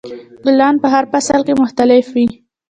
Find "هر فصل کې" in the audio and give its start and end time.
0.93-1.53